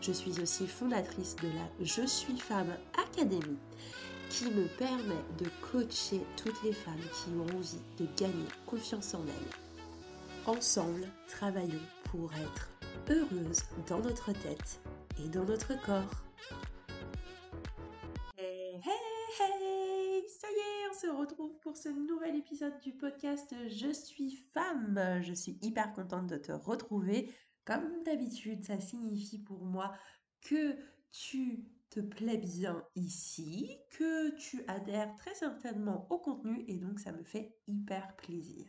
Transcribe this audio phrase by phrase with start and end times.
[0.00, 3.58] Je suis aussi fondatrice de la Je suis femme Académie
[4.30, 9.22] qui me permet de coacher toutes les femmes qui ont envie de gagner confiance en
[9.26, 10.46] elles.
[10.46, 12.70] Ensemble, travaillons pour être
[13.10, 14.80] heureuses dans notre tête
[15.22, 16.24] et dans notre corps.
[18.38, 23.54] Hey, hey, hey Ça y est, on se retrouve pour ce nouvel épisode du podcast
[23.68, 25.20] Je suis femme.
[25.22, 27.30] Je suis hyper contente de te retrouver.
[27.64, 29.92] Comme d'habitude, ça signifie pour moi
[30.40, 30.76] que
[31.12, 37.12] tu te plais bien ici, que tu adhères très certainement au contenu et donc ça
[37.12, 38.64] me fait hyper plaisir.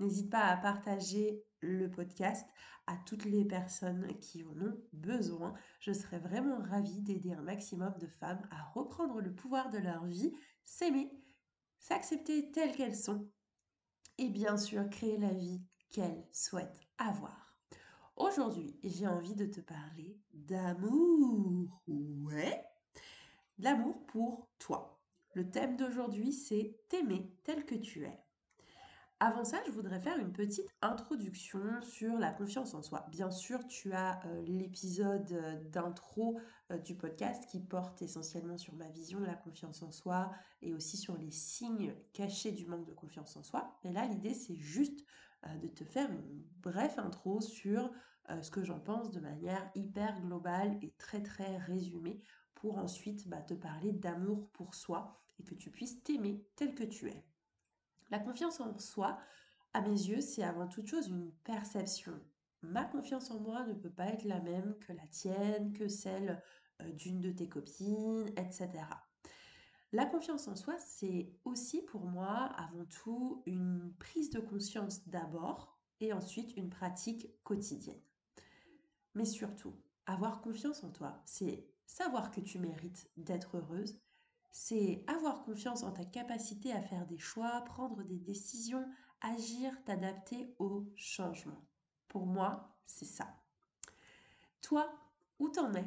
[0.00, 2.46] N'hésite pas à partager le podcast
[2.86, 5.54] à toutes les personnes qui en ont besoin.
[5.80, 10.04] Je serais vraiment ravie d'aider un maximum de femmes à reprendre le pouvoir de leur
[10.04, 10.32] vie,
[10.64, 11.10] s'aimer,
[11.78, 13.30] s'accepter telles qu'elles sont
[14.18, 17.43] et bien sûr créer la vie qu'elles souhaitent avoir.
[18.16, 21.82] Aujourd'hui, j'ai envie de te parler d'amour.
[21.88, 22.64] Ouais,
[23.58, 25.00] l'amour pour toi.
[25.32, 28.24] Le thème d'aujourd'hui, c'est t'aimer tel que tu es.
[29.20, 33.06] Avant ça, je voudrais faire une petite introduction sur la confiance en soi.
[33.10, 36.38] Bien sûr, tu as euh, l'épisode euh, d'intro
[36.70, 40.30] euh, du podcast qui porte essentiellement sur ma vision de la confiance en soi
[40.62, 43.78] et aussi sur les signes cachés du manque de confiance en soi.
[43.82, 45.04] Mais là, l'idée, c'est juste
[45.62, 47.90] de te faire une brève intro sur
[48.42, 52.20] ce que j'en pense de manière hyper globale et très très résumée
[52.54, 56.84] pour ensuite bah, te parler d'amour pour soi et que tu puisses t'aimer tel que
[56.84, 57.24] tu es.
[58.10, 59.18] La confiance en soi,
[59.72, 62.18] à mes yeux, c'est avant toute chose une perception.
[62.62, 66.42] Ma confiance en moi ne peut pas être la même que la tienne, que celle
[66.80, 68.70] d'une de tes copines, etc.
[69.92, 75.78] La confiance en soi, c'est aussi pour moi avant tout une prise de conscience d'abord
[76.00, 78.00] et ensuite une pratique quotidienne.
[79.14, 79.74] Mais surtout,
[80.06, 83.98] avoir confiance en toi, c'est savoir que tu mérites d'être heureuse,
[84.50, 88.88] c'est avoir confiance en ta capacité à faire des choix, prendre des décisions,
[89.20, 91.64] agir, t'adapter au changement.
[92.08, 93.26] Pour moi, c'est ça.
[94.60, 94.92] Toi,
[95.38, 95.86] où t'en es?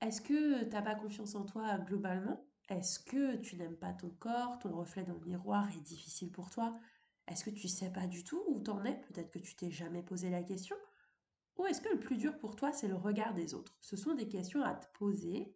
[0.00, 2.44] Est-ce que t'as pas confiance en toi globalement?
[2.68, 6.50] Est-ce que tu n'aimes pas ton corps Ton reflet dans le miroir est difficile pour
[6.50, 6.78] toi?
[7.26, 9.00] Est-ce que tu sais pas du tout où t'en es?
[9.00, 10.76] Peut-être que tu t'es jamais posé la question
[11.56, 13.76] ou est-ce que le plus dur pour toi, c'est le regard des autres?
[13.80, 15.54] Ce sont des questions à te poser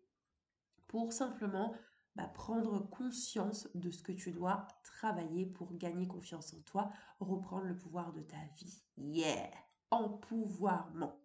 [0.87, 1.75] pour simplement
[2.15, 7.67] bah, prendre conscience de ce que tu dois travailler pour gagner confiance en toi, reprendre
[7.67, 8.83] le pouvoir de ta vie.
[8.97, 9.51] Yeah
[9.91, 11.19] Empouvoirment.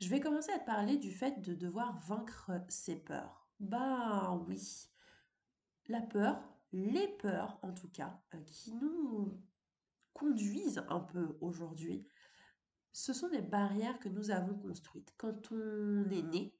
[0.00, 3.48] Je vais commencer à te parler du fait de devoir vaincre ses peurs.
[3.60, 4.88] Ben oui.
[5.86, 6.42] La peur,
[6.72, 9.40] les peurs en tout cas, euh, qui nous
[10.12, 12.06] conduisent un peu aujourd'hui
[12.94, 15.12] ce sont des barrières que nous avons construites.
[15.18, 16.54] Quand on est né,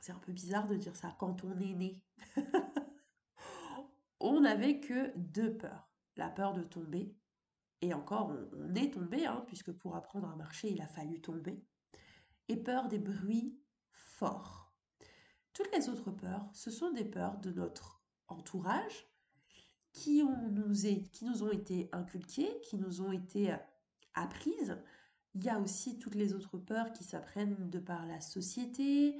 [0.00, 2.02] c'est un peu bizarre de dire ça, quand on est né,
[4.20, 5.88] on n'avait que deux peurs.
[6.16, 7.14] La peur de tomber,
[7.80, 11.64] et encore, on, est tombé, hein, puisque pour apprendre à marcher, il a fallu tomber,
[12.48, 13.56] et peur des bruits
[13.92, 14.74] forts.
[15.52, 19.08] Toutes les autres peurs, ce sont des peurs de notre entourage
[19.92, 23.54] qui, nous, qui nous ont été inculquées, qui nous ont été
[24.14, 24.76] apprises,
[25.34, 29.16] il y a aussi toutes les autres peurs qui s'apprennent de par la société.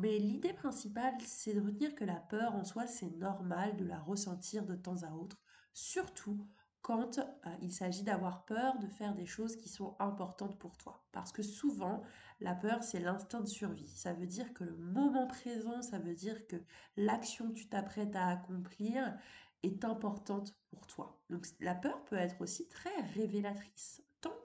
[0.00, 3.98] Mais l'idée principale, c'est de retenir que la peur en soi, c'est normal de la
[3.98, 5.36] ressentir de temps à autre,
[5.72, 6.46] surtout
[6.82, 7.22] quand euh,
[7.60, 11.04] il s'agit d'avoir peur de faire des choses qui sont importantes pour toi.
[11.12, 12.02] Parce que souvent,
[12.40, 13.88] la peur, c'est l'instinct de survie.
[13.88, 16.56] Ça veut dire que le moment présent, ça veut dire que
[16.96, 19.14] l'action que tu t'apprêtes à accomplir
[19.62, 21.20] est importante pour toi.
[21.30, 24.02] Donc la peur peut être aussi très révélatrice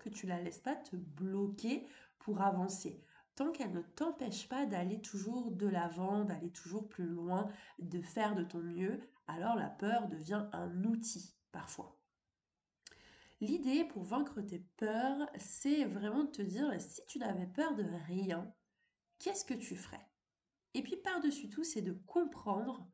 [0.09, 1.87] tu la laisses pas te bloquer
[2.19, 3.03] pour avancer,
[3.35, 7.47] tant qu'elle ne t'empêche pas d'aller toujours de l'avant, d'aller toujours plus loin,
[7.79, 11.97] de faire de ton mieux, alors la peur devient un outil parfois.
[13.41, 17.83] L'idée pour vaincre tes peurs, c'est vraiment de te dire si tu n'avais peur de
[18.07, 18.53] rien,
[19.19, 20.07] qu'est-ce que tu ferais?
[20.73, 22.87] Et puis par-dessus tout, c'est de comprendre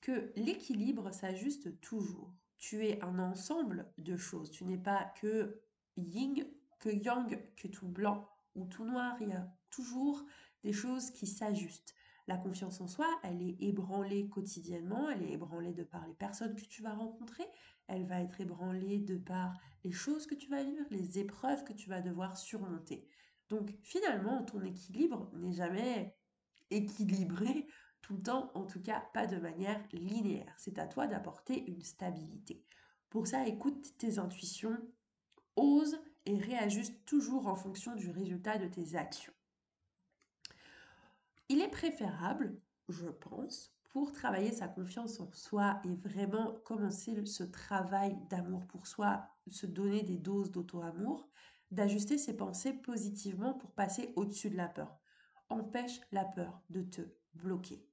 [0.00, 2.34] que l'équilibre s'ajuste toujours.
[2.58, 4.50] Tu es un ensemble de choses.
[4.50, 5.62] Tu n'es pas que
[5.96, 6.44] yin,
[6.80, 9.16] que yang, que tout blanc ou tout noir.
[9.20, 10.24] Il y a toujours
[10.62, 11.94] des choses qui s'ajustent.
[12.28, 16.54] La confiance en soi, elle est ébranlée quotidiennement, elle est ébranlée de par les personnes
[16.54, 17.44] que tu vas rencontrer,
[17.88, 21.72] elle va être ébranlée de par les choses que tu vas vivre, les épreuves que
[21.72, 23.08] tu vas devoir surmonter.
[23.48, 26.16] Donc finalement, ton équilibre n'est jamais
[26.70, 27.66] équilibré
[28.02, 30.54] tout le temps, en tout cas pas de manière linéaire.
[30.58, 32.64] C'est à toi d'apporter une stabilité.
[33.10, 34.78] Pour ça, écoute tes intuitions,
[35.56, 39.32] ose et réajuste toujours en fonction du résultat de tes actions.
[41.48, 42.58] Il est préférable,
[42.88, 48.86] je pense, pour travailler sa confiance en soi et vraiment commencer ce travail d'amour pour
[48.86, 51.28] soi, se donner des doses d'auto-amour,
[51.70, 54.98] d'ajuster ses pensées positivement pour passer au-dessus de la peur.
[55.50, 57.02] Empêche la peur de te
[57.34, 57.86] bloquer.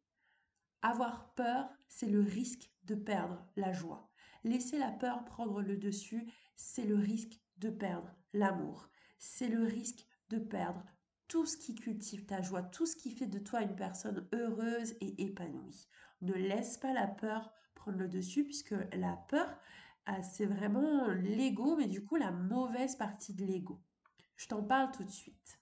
[0.81, 4.09] Avoir peur, c'est le risque de perdre la joie.
[4.45, 8.89] Laisser la peur prendre le dessus, c'est le risque de perdre l'amour.
[9.17, 10.83] C'est le risque de perdre
[11.27, 14.95] tout ce qui cultive ta joie, tout ce qui fait de toi une personne heureuse
[14.99, 15.87] et épanouie.
[16.21, 19.57] Ne laisse pas la peur prendre le dessus, puisque la peur,
[20.05, 23.81] ah, c'est vraiment l'ego, mais du coup la mauvaise partie de l'ego.
[24.35, 25.59] Je t'en parle tout de suite.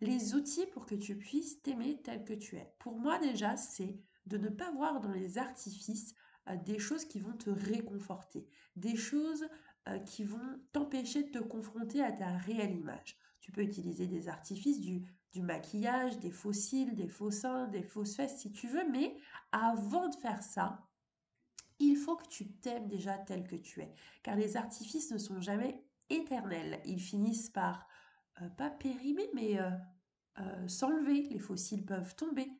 [0.00, 2.74] Les outils pour que tu puisses t'aimer tel que tu es.
[2.78, 6.14] Pour moi déjà, c'est de ne pas voir dans les artifices
[6.48, 9.46] euh, des choses qui vont te réconforter, des choses
[9.88, 13.16] euh, qui vont t'empêcher de te confronter à ta réelle image.
[13.40, 15.04] Tu peux utiliser des artifices, du,
[15.42, 19.14] maquillage, des fossiles, des faux seins, des fausses fesses si tu veux, mais
[19.52, 20.88] avant de faire ça,
[21.78, 23.92] il faut que tu t'aimes déjà tel que tu es.
[24.22, 26.80] Car les artifices ne sont jamais éternels.
[26.86, 27.86] Ils finissent par,
[28.40, 29.58] euh, pas périmer, mais
[30.68, 31.28] s'enlever.
[31.30, 32.50] Les fossiles peuvent tomber.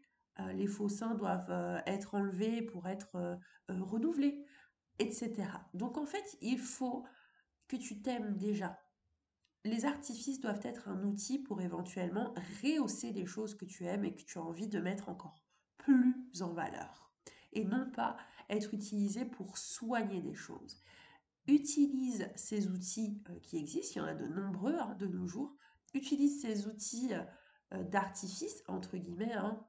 [0.40, 3.36] Euh, les faux seins doivent euh, être enlevés pour être euh,
[3.68, 4.44] renouvelés,
[4.98, 5.32] etc.
[5.74, 7.04] Donc en fait, il faut
[7.68, 8.80] que tu t'aimes déjà.
[9.64, 14.14] Les artifices doivent être un outil pour éventuellement rehausser les choses que tu aimes et
[14.14, 15.42] que tu as envie de mettre encore
[15.78, 17.10] plus en valeur.
[17.52, 18.16] Et non pas
[18.48, 20.80] être utilisé pour soigner des choses.
[21.48, 25.56] Utilise ces outils qui existent, il y en a de nombreux hein, de nos jours.
[25.94, 27.12] Utilise ces outils
[27.72, 29.64] d'artifice, entre guillemets, hein,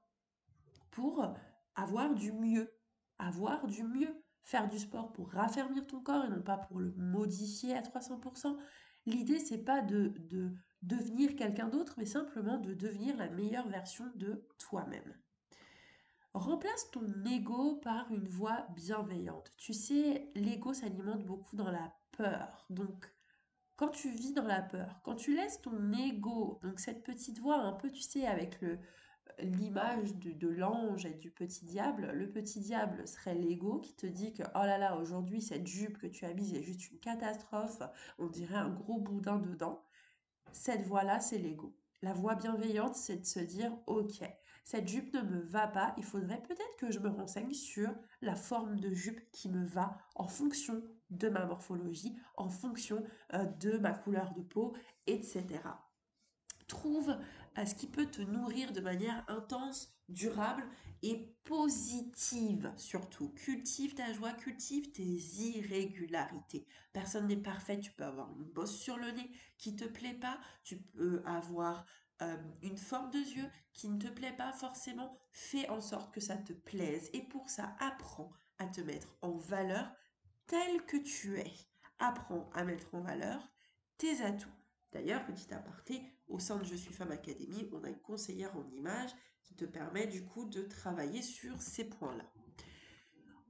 [0.91, 1.33] pour
[1.75, 2.71] avoir du mieux.
[3.19, 4.23] Avoir du mieux.
[4.47, 8.55] Faire du sport pour raffermir ton corps et non pas pour le modifier à 300%.
[9.05, 14.05] L'idée, c'est pas de, de devenir quelqu'un d'autre, mais simplement de devenir la meilleure version
[14.15, 15.13] de toi-même.
[16.33, 19.51] Remplace ton ego par une voix bienveillante.
[19.57, 22.65] Tu sais, l'ego s'alimente beaucoup dans la peur.
[22.69, 23.13] Donc,
[23.75, 27.57] quand tu vis dans la peur, quand tu laisses ton ego, donc cette petite voix
[27.57, 28.79] un peu, tu sais, avec le,
[29.39, 34.33] l'image de, l'ange et du petit diable, le petit diable serait l'ego qui te dit
[34.33, 37.81] que oh là là, aujourd'hui cette jupe que tu as mise est juste une catastrophe,
[38.17, 39.83] on dirait un gros boudin dedans.
[40.51, 41.75] Cette voix-là, c'est l'ego.
[42.01, 44.23] La voix bienveillante, c'est de se dire ok,
[44.63, 47.89] cette jupe ne me va pas, il faudrait peut-être que je me renseigne sur
[48.21, 53.03] la forme de jupe qui me va en fonction de ma morphologie, en fonction
[53.33, 54.73] euh, de ma couleur de peau,
[55.07, 55.45] etc.
[56.67, 57.17] Trouve
[57.55, 60.63] ce qui peut te nourrir de manière intense, durable
[61.01, 63.29] et positive surtout.
[63.29, 66.65] Cultive ta joie, cultive tes irrégularités.
[66.93, 70.39] Personne n'est parfait, tu peux avoir une bosse sur le nez qui te plaît pas,
[70.63, 71.85] tu peux avoir
[72.21, 75.17] euh, une forme de yeux qui ne te plaît pas forcément.
[75.31, 79.31] Fais en sorte que ça te plaise et pour ça, apprends à te mettre en
[79.31, 79.91] valeur
[80.47, 81.53] tel que tu es.
[81.99, 83.51] Apprends à mettre en valeur
[83.97, 84.49] tes atouts.
[84.91, 88.67] D'ailleurs, petit aparté, au sein de Je suis femme académie, on a une conseillère en
[88.71, 89.11] image
[89.43, 92.25] qui te permet du coup de travailler sur ces points-là.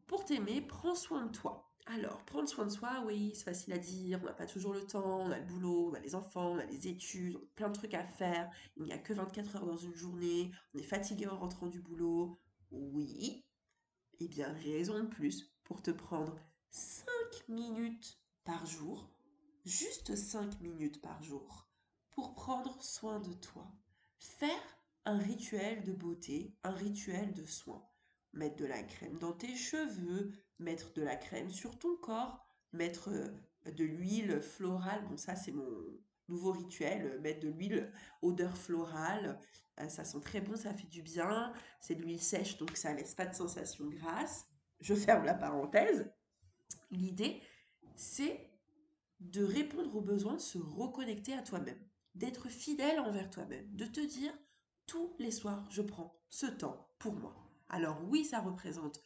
[0.08, 1.67] Pour t'aimer, prends soin de toi.
[1.89, 4.86] Alors, prendre soin de soi, oui, c'est facile à dire, on n'a pas toujours le
[4.86, 7.48] temps, on a le boulot, on a les enfants, on a les études, on a
[7.56, 10.79] plein de trucs à faire, il n'y a que 24 heures dans une journée, on
[10.79, 12.38] est fatigué en rentrant du boulot.
[12.72, 13.46] Oui,
[14.20, 16.38] eh bien, raison de plus pour te prendre
[16.72, 17.06] 5
[17.48, 19.10] minutes par jour,
[19.67, 21.67] juste 5 minutes par jour,
[22.12, 23.69] pour prendre soin de toi.
[24.17, 27.86] Faire un rituel de beauté, un rituel de soin.
[28.33, 32.39] Mettre de la crème dans tes cheveux, mettre de la crème sur ton corps,
[32.71, 35.05] mettre euh, de l'huile florale.
[35.09, 35.69] Bon, ça, c'est mon
[36.29, 37.19] nouveau rituel.
[37.21, 39.39] Mettre de l'huile odeur florale.
[39.79, 41.51] Euh, ça sent très bon, ça fait du bien.
[41.81, 44.47] C'est de l'huile sèche, donc ça laisse pas de sensation grasse.
[44.79, 46.09] Je ferme la parenthèse.
[46.89, 47.41] L'idée,
[47.95, 48.47] c'est
[49.19, 51.79] de répondre aux besoins, se reconnecter à toi-même
[52.17, 54.33] d'être fidèle envers toi-même, de te dire,
[54.88, 57.36] tous les soirs, je prends ce temps pour moi.
[57.69, 59.01] Alors oui, ça représente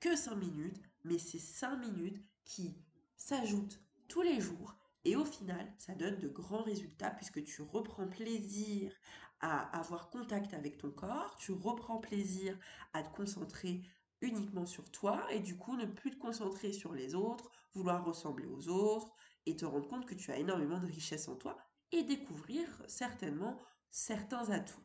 [0.00, 2.76] que 5 minutes, mais c'est 5 minutes qui
[3.16, 8.08] s'ajoutent tous les jours et au final, ça donne de grands résultats puisque tu reprends
[8.08, 8.92] plaisir
[9.40, 12.58] à avoir contact avec ton corps, tu reprends plaisir
[12.92, 13.82] à te concentrer
[14.20, 18.46] uniquement sur toi et du coup ne plus te concentrer sur les autres, vouloir ressembler
[18.46, 21.56] aux autres et te rendre compte que tu as énormément de richesse en toi
[21.92, 24.82] et découvrir certainement certains atouts.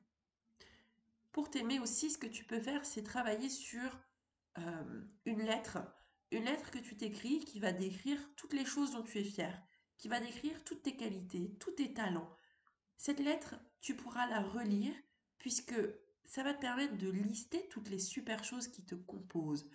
[1.31, 4.00] Pour t'aimer aussi, ce que tu peux faire, c'est travailler sur
[4.57, 5.79] euh, une lettre,
[6.31, 9.61] une lettre que tu t'écris qui va décrire toutes les choses dont tu es fier,
[9.97, 12.29] qui va décrire toutes tes qualités, tous tes talents.
[12.97, 14.93] Cette lettre, tu pourras la relire
[15.38, 15.75] puisque
[16.25, 19.70] ça va te permettre de lister toutes les super choses qui te composent.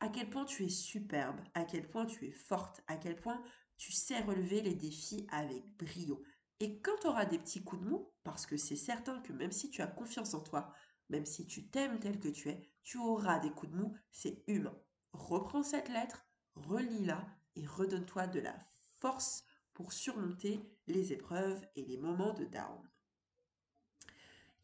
[0.00, 3.42] À quel point tu es superbe, à quel point tu es forte, à quel point
[3.76, 6.22] tu sais relever les défis avec brio.
[6.60, 9.52] Et quand tu auras des petits coups de mou, parce que c'est certain que même
[9.52, 10.72] si tu as confiance en toi,
[11.08, 14.42] même si tu t'aimes tel que tu es, tu auras des coups de mou, c'est
[14.46, 14.76] humain.
[15.12, 17.26] Reprends cette lettre, relis-la
[17.56, 18.56] et redonne-toi de la
[19.00, 22.80] force pour surmonter les épreuves et les moments de down.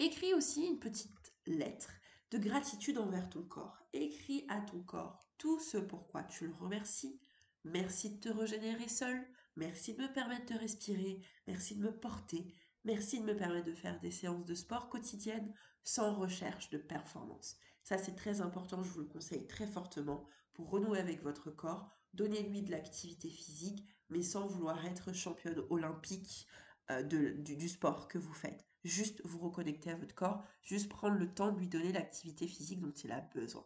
[0.02, 1.92] Écris aussi une petite lettre
[2.32, 3.78] de gratitude envers ton corps.
[3.92, 7.20] Écris à ton corps tout ce pourquoi tu le remercies.
[7.62, 9.24] Merci de te régénérer seul.
[9.54, 11.20] Merci de me permettre de respirer.
[11.46, 12.52] Merci de me porter.
[12.84, 15.54] Merci de me permettre de faire des séances de sport quotidiennes
[15.84, 17.54] sans recherche de performance.
[17.84, 18.82] Ça, c'est très important.
[18.82, 21.88] Je vous le conseille très fortement pour renouer avec votre corps.
[22.12, 26.48] Donnez-lui de l'activité physique, mais sans vouloir être championne olympique
[26.90, 28.66] euh, du, sport que vous faites.
[28.84, 32.80] Juste vous reconnecter à votre corps, juste prendre le temps de lui donner l'activité physique
[32.80, 33.64] dont il a besoin.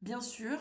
[0.00, 0.58] Bien sûr,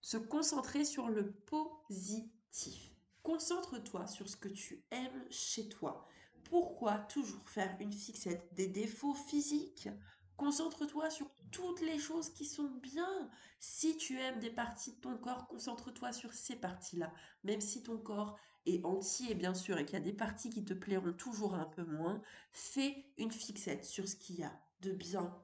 [0.00, 2.90] se concentrer sur le positif.
[3.22, 6.06] Concentre-toi sur ce que tu aimes chez toi.
[6.44, 8.52] Pourquoi toujours faire une fixette?
[8.52, 9.88] Des défauts physiques?
[10.36, 13.30] Concentre-toi sur toutes les choses qui sont bien.
[13.60, 17.12] Si tu aimes des parties de ton corps, concentre-toi sur ces parties-là.
[17.44, 20.64] Même si ton corps est entier, bien sûr, et qu'il y a des parties qui
[20.64, 24.92] te plairont toujours un peu moins, fais une fixette sur ce qu'il y a de
[24.92, 25.34] bien.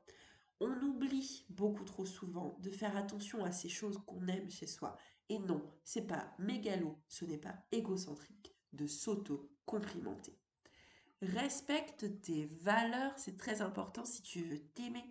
[0.60, 4.96] On oublie beaucoup trop souvent de faire attention à ces choses qu'on aime chez soi.
[5.28, 10.36] Et non, c'est pas mégalo, ce n'est pas égocentrique de s'auto-complimenter.
[11.22, 15.04] Respecte tes valeurs, c'est très important si tu veux t'aimer.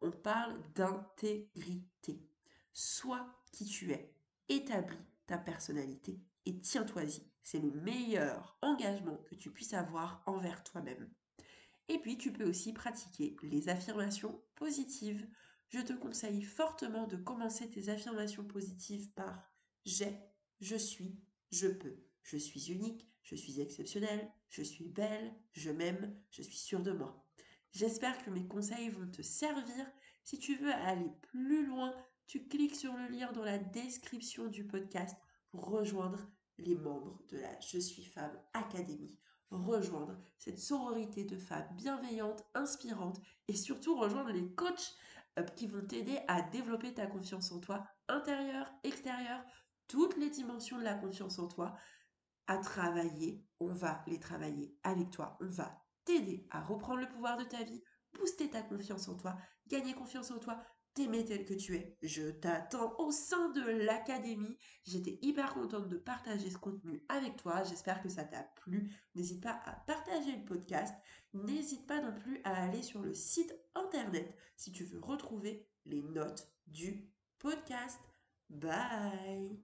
[0.00, 2.26] On parle d'intégrité.
[2.72, 4.14] Sois qui tu es,
[4.48, 7.22] établis ta personnalité et tiens-toi-y.
[7.44, 11.08] C'est le meilleur engagement que tu puisses avoir envers toi-même.
[11.88, 15.24] Et puis, tu peux aussi pratiquer les affirmations positives.
[15.68, 20.18] Je te conseille fortement de commencer tes affirmations positives par j'ai,
[20.60, 21.16] je suis,
[21.52, 26.58] je peux, je suis unique, je suis exceptionnelle, je suis belle, je m'aime, je suis
[26.58, 27.24] sûre de moi.
[27.70, 29.86] J'espère que mes conseils vont te servir.
[30.24, 31.94] Si tu veux aller plus loin,
[32.30, 35.16] tu cliques sur le lien dans la description du podcast
[35.50, 36.20] pour rejoindre
[36.58, 39.18] les membres de la Je suis femme Académie.
[39.50, 44.94] Rejoindre cette sororité de femmes bienveillantes, inspirantes et surtout rejoindre les coachs
[45.40, 49.42] euh, qui vont t'aider à développer ta confiance en toi, intérieure, extérieure,
[49.88, 51.76] toutes les dimensions de la confiance en toi
[52.46, 55.36] à travailler, on va les travailler avec toi.
[55.40, 57.82] On va t'aider à reprendre le pouvoir de ta vie,
[58.12, 60.62] booster ta confiance en toi, gagner confiance en toi,
[61.00, 61.96] t'aimer tel que tu es.
[62.02, 64.58] Je t'attends au sein de l'académie.
[64.84, 67.62] J'étais hyper contente de partager ce contenu avec toi.
[67.64, 68.92] J'espère que ça t'a plu.
[69.14, 70.94] N'hésite pas à partager le podcast.
[71.32, 76.02] N'hésite pas non plus à aller sur le site internet si tu veux retrouver les
[76.02, 77.98] notes du podcast.
[78.50, 79.58] Bye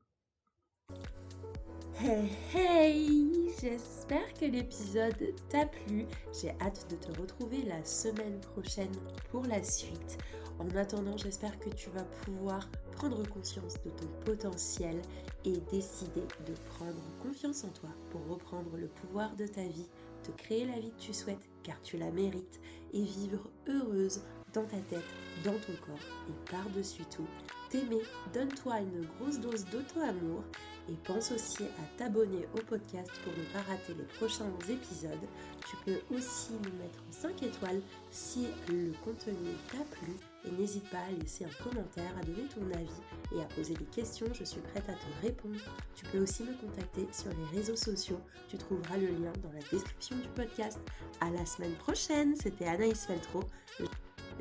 [2.00, 6.06] Hey hey J'espère que l'épisode t'a plu.
[6.40, 8.94] J'ai hâte de te retrouver la semaine prochaine
[9.30, 10.18] pour la suite.
[10.58, 15.00] En attendant, j'espère que tu vas pouvoir prendre conscience de ton potentiel
[15.44, 19.88] et décider de prendre confiance en toi pour reprendre le pouvoir de ta vie,
[20.22, 22.60] te créer la vie que tu souhaites car tu la mérites
[22.94, 24.22] et vivre heureuse
[24.54, 25.04] dans ta tête,
[25.44, 27.26] dans ton corps et par-dessus tout,
[27.68, 30.42] t'aimer, donne-toi une grosse dose d'auto-amour
[30.88, 35.28] et pense aussi à t'abonner au podcast pour ne pas rater les prochains épisodes.
[35.68, 39.34] Tu peux aussi nous mettre 5 étoiles si le contenu
[39.70, 40.14] t'a plu
[40.46, 43.00] et n'hésite pas à laisser un commentaire, à donner ton avis
[43.34, 45.58] et à poser des questions, je suis prête à te répondre.
[45.94, 49.60] Tu peux aussi me contacter sur les réseaux sociaux, tu trouveras le lien dans la
[49.70, 50.78] description du podcast.
[51.20, 53.40] À la semaine prochaine, c'était Anaïs Feltro.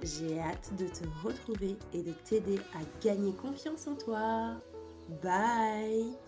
[0.03, 4.55] J'ai hâte de te retrouver et de t'aider à gagner confiance en toi.
[5.21, 6.24] Bye